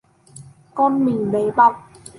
Con 0.73 1.05
mình 1.05 1.31
bé 1.31 1.39
bỏng 1.57 1.73